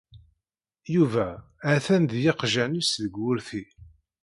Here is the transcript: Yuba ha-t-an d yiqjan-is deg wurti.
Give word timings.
Yuba 0.93 1.27
ha-t-an 1.65 2.03
d 2.11 2.13
yiqjan-is 2.23 2.91
deg 3.03 3.13
wurti. 3.21 3.63